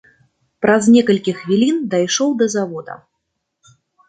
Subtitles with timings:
[0.65, 2.97] Праз некалькі хвілін дайшоў да завода.